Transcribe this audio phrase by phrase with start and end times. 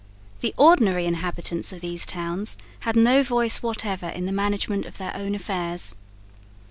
[0.39, 5.15] The ordinary inhabitants of these towns had no voice whatever in the management of their
[5.15, 5.93] own affairs.